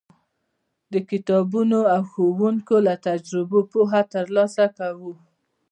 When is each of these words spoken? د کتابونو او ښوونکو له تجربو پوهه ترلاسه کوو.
د 0.93 0.95
کتابونو 1.09 1.79
او 1.95 2.01
ښوونکو 2.11 2.75
له 2.87 2.93
تجربو 3.07 3.59
پوهه 3.71 4.01
ترلاسه 4.13 4.65
کوو. 4.77 5.13